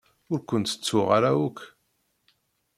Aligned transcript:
Ur 0.31 0.39
kent-ttuɣ 0.49 1.07
ara 1.17 1.31
akk. 1.47 1.59